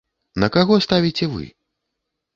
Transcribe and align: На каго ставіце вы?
На 0.43 0.47
каго 0.55 0.79
ставіце 0.87 1.31
вы? 1.37 1.45